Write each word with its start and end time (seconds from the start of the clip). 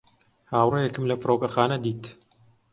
هاوڕێیەکم 0.53 1.05
لە 1.11 1.15
فڕۆکەخانە 1.21 1.77
دیت. 1.83 2.03